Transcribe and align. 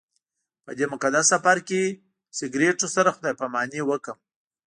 په 0.65 0.71
دې 0.77 0.85
مقدس 0.93 1.25
سفر 1.33 1.57
کې 1.67 1.81
سګرټو 2.37 2.87
سره 2.95 3.09
خدای 3.15 3.33
پاماني 3.39 3.81
وکړم. 3.85 4.17